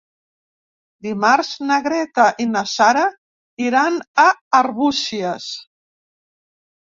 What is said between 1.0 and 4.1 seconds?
Dimarts na Greta i na Sara iran